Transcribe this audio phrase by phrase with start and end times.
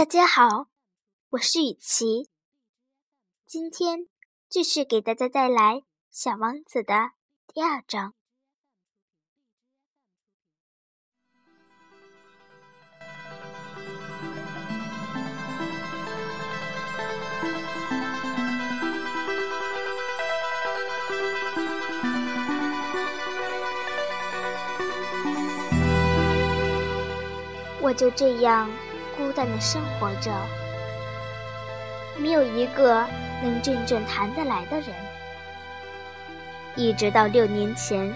[0.00, 0.68] 大家好，
[1.28, 2.30] 我是雨琪。
[3.44, 4.08] 今天
[4.48, 5.74] 继续给大家带来
[6.10, 7.10] 《小王子》的
[7.46, 8.14] 第二章。
[27.82, 28.70] 我就这样
[29.20, 30.32] 孤单的生活着，
[32.16, 33.06] 没有一个
[33.42, 34.88] 能真正谈得来的人。
[36.74, 38.10] 一直到六年前，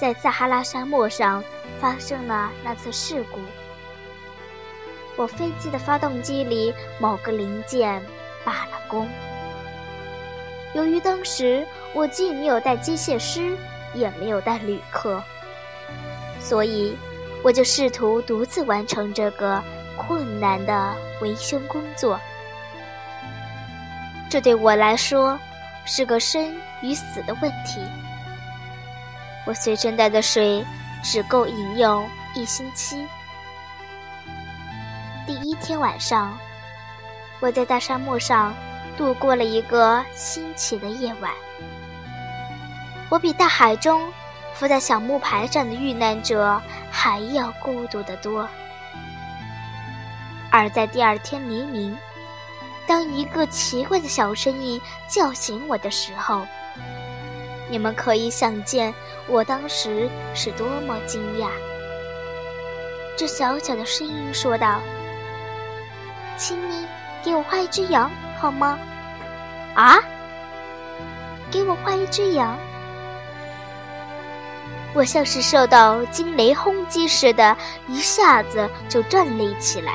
[0.00, 1.44] 在撒哈拉沙漠上
[1.80, 3.38] 发生了那次事故，
[5.14, 8.04] 我飞机的发动机里某个零件
[8.44, 9.08] 罢了工。
[10.74, 13.56] 由于当时我既没有带机械师，
[13.94, 15.22] 也没有带旅客，
[16.40, 16.96] 所以。
[17.44, 19.60] 我就试图独自完成这个
[19.96, 22.18] 困难的维修工作，
[24.28, 25.38] 这对我来说
[25.84, 27.80] 是个生与死的问题。
[29.44, 30.64] 我随身带的水
[31.02, 33.06] 只够饮用一星期。
[35.26, 36.36] 第一天晚上，
[37.40, 38.54] 我在大沙漠上
[38.96, 41.32] 度过了一个新奇的夜晚。
[43.08, 44.00] 我比大海中。
[44.54, 48.46] 浮在小木牌上的遇难者还要孤独得多。
[50.52, 51.96] 而在第二天黎明，
[52.86, 56.46] 当一个奇怪的小声音叫醒我的时候，
[57.70, 58.92] 你们可以想见
[59.26, 61.48] 我当时是多么惊讶。
[63.16, 64.78] 这小小的声音说道
[66.36, 66.86] ：“请你
[67.24, 68.78] 给我画一只羊好吗？”
[69.74, 69.98] 啊！
[71.50, 72.58] 给我画一只羊。
[74.92, 77.56] 我像是受到惊雷轰击似的，
[77.88, 79.94] 一下子就站立起来。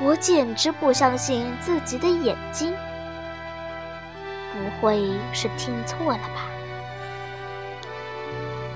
[0.00, 2.74] 我简直不相信自己的眼睛，
[4.52, 6.46] 不会是听错了吧？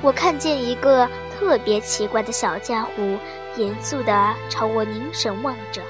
[0.02, 3.18] 我看见一个特别奇怪的小家伙，
[3.56, 5.82] 严肃地朝我凝神望着。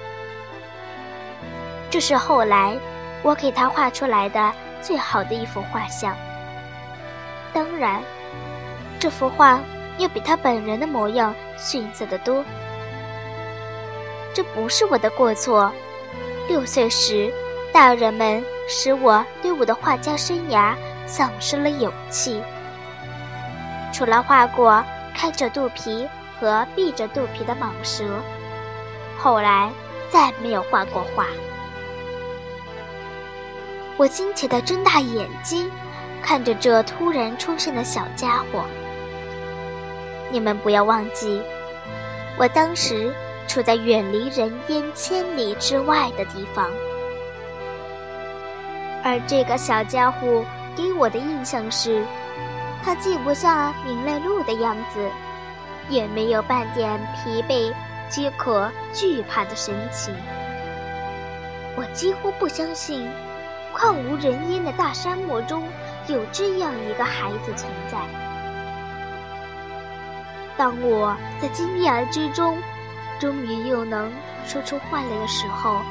[1.89, 2.77] 这是后来
[3.23, 6.17] 我给他画出来的最好的一幅画像。
[7.53, 8.03] 当然。
[8.99, 9.59] 这幅画
[9.97, 12.45] 要比他本人的模样逊色得多。
[14.33, 15.73] 这不是我的过错。
[16.49, 17.33] 六岁时，
[17.73, 20.75] 大人们使我对我的画家生涯
[21.07, 22.43] 丧失了勇气。
[23.93, 24.83] 除了画过
[25.15, 26.09] 开着肚皮
[26.39, 28.05] 和闭着肚皮的蟒蛇，
[29.19, 29.71] 后来
[30.09, 31.27] 再没有画过画。
[33.97, 35.71] 我惊奇地睁大眼睛，
[36.23, 38.65] 看着这突然出现的小家伙。
[40.31, 41.43] 你们不要忘记，
[42.39, 43.13] 我当时
[43.51, 46.71] 处在远离人烟千里之外的地方，
[49.03, 50.45] 而这个小家伙
[50.77, 52.07] 给我的印象是，
[52.85, 55.11] 他既不像明泪路的样子，
[55.89, 57.75] 也没有半点疲惫、
[58.09, 60.15] 饥渴、惧怕的神情。
[61.77, 63.11] 我几乎不相信，
[63.77, 65.65] 旷无人烟的大沙漠中
[66.07, 67.99] 有这样一个孩子存在。
[70.57, 72.57] 当我在惊讶之中，
[73.21, 74.11] 终于又能
[74.47, 75.83] 说出话来的时候，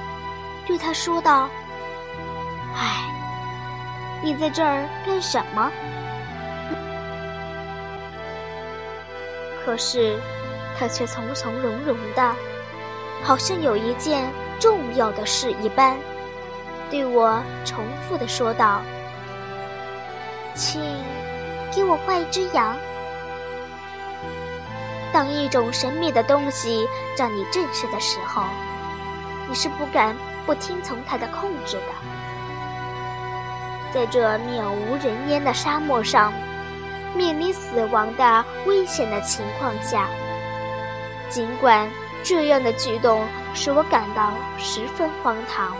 [0.66, 1.48] 对他说道
[2.76, 3.04] ：“唉，
[4.22, 5.72] 你在这儿干什么？”
[9.64, 10.20] 可是，
[10.78, 12.36] 他却从从容容的，
[13.24, 14.28] 好像有一件
[14.60, 15.96] 重要的事一般，
[16.90, 18.82] 对我重复的说道
[20.56, 20.82] ：“请
[21.72, 22.76] 给我画一只羊。”
[25.12, 26.88] 当一种神秘的东西
[27.18, 28.44] 让你震慑的时候，
[29.48, 30.16] 你是不敢
[30.46, 31.94] 不听从它的控制的。
[33.92, 36.32] 在这渺无人烟的沙漠上，
[37.16, 40.08] 面临死亡的危险的情况下，
[41.28, 41.90] 尽管
[42.24, 43.26] 这样的举动
[43.56, 45.76] 使我感到十分荒唐，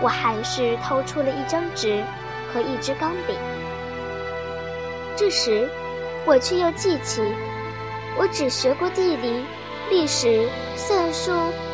[0.00, 2.02] 我还是掏出了一张纸
[2.52, 3.36] 和一支钢笔。
[5.14, 5.68] 这时，
[6.24, 7.22] 我却又记起。
[8.18, 9.44] 我只学过地理、
[9.88, 11.30] 历史、算术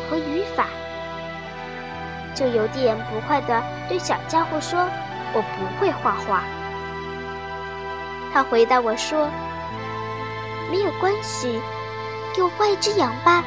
[0.07, 0.67] 和语法，
[2.35, 4.87] 就有点不快的对小家伙说
[5.33, 6.43] ：“我不会画画。”
[8.31, 9.27] 他回答我说
[10.69, 11.59] ：“没有关系，
[12.35, 13.43] 给我画一只羊吧。”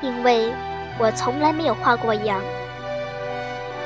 [0.00, 0.50] 因为
[0.98, 2.40] 我从来没有画过羊，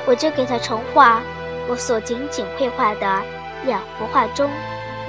[0.05, 1.21] 我就给他重画
[1.67, 3.21] 我所仅仅会画的
[3.65, 4.49] 两幅画中。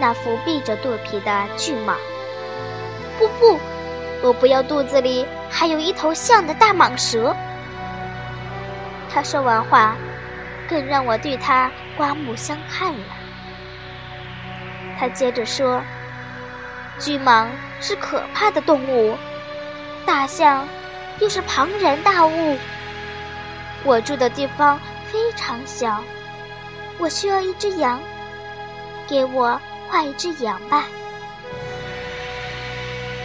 [0.00, 1.94] 那副闭着肚皮的巨蟒，
[3.18, 3.58] 不不，
[4.22, 7.34] 我不要肚子里还有一头象的大蟒蛇。
[9.10, 9.96] 他说完话，
[10.68, 13.06] 更让我对他刮目相看了。
[14.98, 15.82] 他接着说
[16.98, 17.46] ：“巨蟒
[17.80, 19.16] 是可怕的动物，
[20.04, 20.66] 大象
[21.18, 22.56] 又是庞然大物。
[23.84, 26.02] 我住的地方非常小，
[26.98, 28.00] 我需要一只羊，
[29.08, 30.86] 给我画一只羊吧。”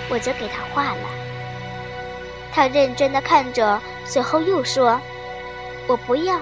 [0.10, 1.10] 我就给他画了。
[2.52, 5.00] 他认真的看着，随后又说
[5.88, 6.40] ：“我不要，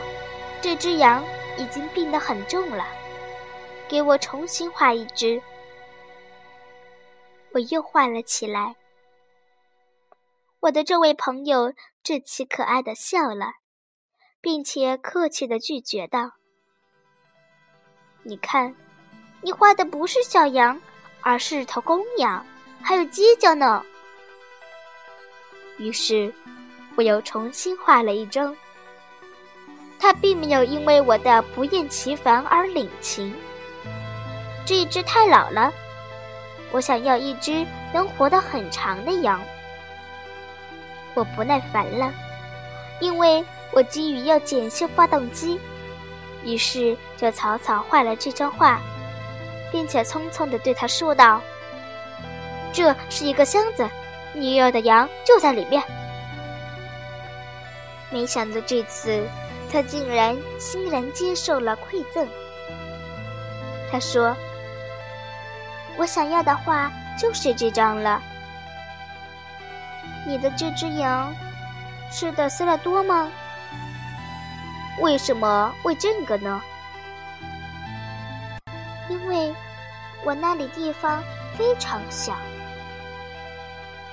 [0.62, 1.24] 这只羊
[1.58, 2.86] 已经病得很重了，
[3.88, 5.42] 给我重新画一只。”
[7.54, 8.76] 我又画了起来。
[10.62, 11.74] 我的这位朋友
[12.04, 13.54] 稚气可爱的笑了，
[14.42, 16.32] 并且客气的拒绝道
[18.24, 18.76] ：“你看，
[19.42, 20.80] 你画的不是小羊，
[21.22, 22.46] 而是头公羊。”
[22.84, 23.84] 还有犄角呢。
[25.78, 26.34] 于是，
[26.96, 28.56] 我又重新画了一张。
[30.00, 33.32] 他并没有因为我的不厌其烦而领情。
[34.66, 35.72] 这一只太老了，
[36.72, 37.64] 我想要一只
[37.94, 39.40] 能活得很长的羊。
[41.14, 42.12] 我不耐烦了，
[43.00, 45.60] 因为我急于要检修发动机，
[46.44, 48.82] 于是就草草画了这张画，
[49.72, 51.42] 并且匆匆地对他说道。
[52.74, 53.90] 这是一个箱子，
[54.34, 55.84] 你要的羊就在里面。
[58.10, 59.26] 没想到这次
[59.72, 62.28] 他竟然欣然接受了馈赠。
[63.92, 64.36] 他说
[65.98, 68.22] ：“我想要的画就是这张了。
[70.28, 71.34] 你的这只羊
[72.12, 73.30] 吃的饲料多吗？
[75.00, 76.62] 为什么为这个呢？
[79.12, 79.54] 因为
[80.24, 81.22] 我那里地方
[81.58, 82.34] 非常小。”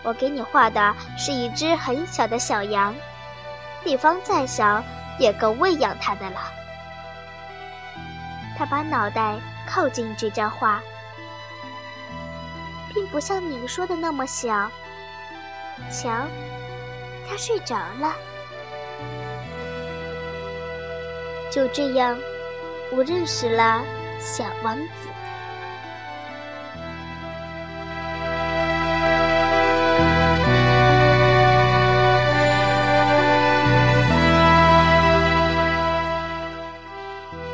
[0.02, 2.94] 我给你画的是一只很小的小羊，
[3.84, 4.82] 地方再小
[5.18, 6.40] 也够喂养它的了。
[8.56, 9.36] 他把脑袋
[9.68, 10.82] 靠近这张画，
[12.92, 14.68] 并不像你说的那么小。
[15.90, 16.10] 瞧，
[17.28, 18.14] 他睡着了。
[21.52, 22.18] 就这样，
[22.92, 23.82] 我认识了
[24.18, 25.08] 小王子。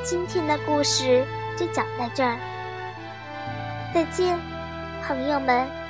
[0.02, 1.24] 今天的故事
[1.56, 2.36] 就讲到这儿，
[3.94, 4.38] 再见，
[5.06, 5.83] 朋友们。